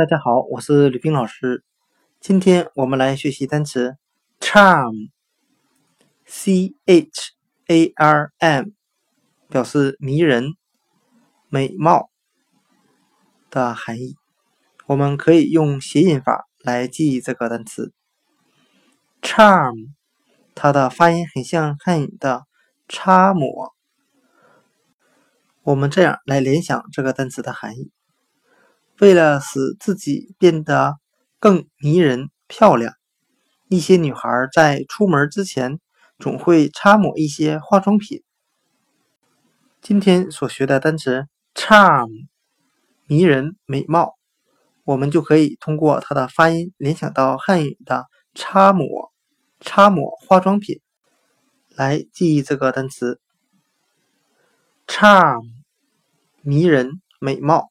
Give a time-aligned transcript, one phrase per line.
[0.00, 1.62] 大家好，我是吕冰老师。
[2.20, 3.98] 今天我们来学习单词
[4.40, 5.12] charm，c
[6.86, 7.32] h
[7.66, 8.64] a r m，
[9.50, 10.54] 表示迷人、
[11.50, 12.08] 美貌
[13.50, 14.16] 的含义。
[14.86, 17.92] 我们可以用谐音法来记忆这个单词
[19.20, 19.90] charm，
[20.54, 22.46] 它的发音很像汉语的
[22.88, 23.74] 擦抹。
[25.60, 27.92] 我们这样来联想这个单词的含义。
[29.00, 30.98] 为了使自己变得
[31.38, 32.92] 更迷人漂亮，
[33.68, 35.80] 一些女孩在出门之前
[36.18, 38.22] 总会擦抹一些化妆品。
[39.80, 42.26] 今天所学的单词 charm，
[43.06, 44.18] 迷人美貌，
[44.84, 48.04] 我们就可以通过它的发音联想到汉语的
[48.34, 49.10] 擦抹、
[49.60, 50.78] 擦抹化妆品，
[51.70, 53.18] 来记忆这个单词
[54.86, 55.40] charm，
[56.42, 57.70] 迷人美貌。